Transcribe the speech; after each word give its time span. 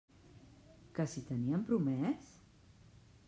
Que 0.99 1.05
si 1.11 1.23
tenien 1.27 1.67
promès? 1.69 2.31